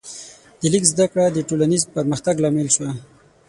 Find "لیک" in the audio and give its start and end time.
0.73-0.83